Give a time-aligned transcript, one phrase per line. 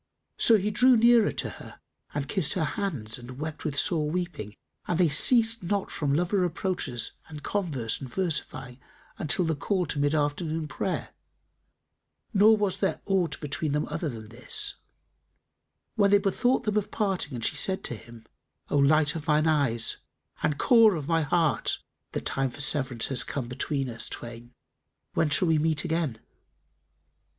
[0.39, 1.79] So he drew nearer to her
[2.11, 4.55] and kissed her hands and wept with sore weeping
[4.87, 8.79] and they ceased not from lover reproaches and converse and versifying,
[9.19, 11.13] until the call to mid afternoon prayer
[12.33, 14.73] (nor was there aught between them other than this),
[15.93, 18.25] when they bethought them of parting and she said to him,
[18.71, 19.97] "O light of mine eyes
[20.41, 21.77] and core of my heart,
[22.13, 24.53] the time of severance has come between us twain:
[25.13, 26.19] when shall we meet again?"